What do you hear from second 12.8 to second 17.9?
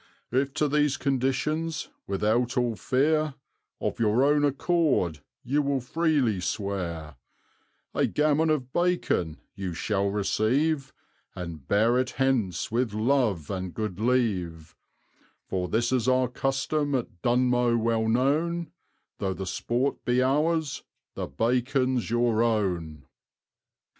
love and good leave; For this is our custom at Dunmow